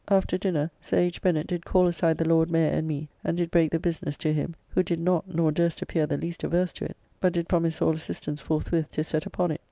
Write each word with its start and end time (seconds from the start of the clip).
After 0.07 0.35
dinner, 0.35 0.71
Sir 0.81 0.97
H. 0.97 1.21
Bennet 1.21 1.45
did 1.45 1.63
call 1.63 1.85
aside 1.85 2.17
the 2.17 2.27
Lord 2.27 2.49
Mayor 2.49 2.71
and 2.71 2.87
me, 2.87 3.07
and 3.23 3.37
did 3.37 3.51
break 3.51 3.69
the 3.69 3.77
business 3.77 4.17
to 4.17 4.33
him, 4.33 4.55
who 4.69 4.81
did 4.81 4.99
not, 4.99 5.27
nor 5.31 5.51
durst 5.51 5.79
appear 5.83 6.07
the 6.07 6.17
least 6.17 6.43
averse 6.43 6.71
to 6.73 6.85
it, 6.85 6.97
but 7.19 7.33
did 7.33 7.47
promise 7.47 7.83
all 7.83 7.93
assistance 7.93 8.41
forthwith 8.41 8.89
to 8.93 9.03
set 9.03 9.27
upon 9.27 9.51
it. 9.51 9.59